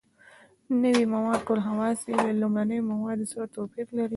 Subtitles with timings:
[0.83, 4.09] نوي مواد ټول خواص یې له لومړنیو موادو سره توپیر لري.